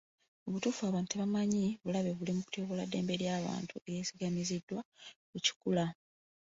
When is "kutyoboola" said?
2.45-2.83